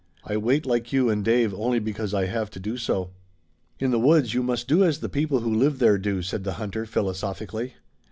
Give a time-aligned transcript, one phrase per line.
[0.23, 3.11] I wait like you and Dave only because I have to do so."
[3.79, 6.53] "In the woods you must do as the people who live there do," said the
[6.53, 7.75] hunter philosophically.